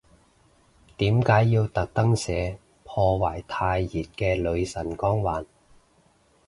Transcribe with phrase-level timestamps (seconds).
[0.97, 5.45] 點解要特登寫，破壞太妍嘅女神光環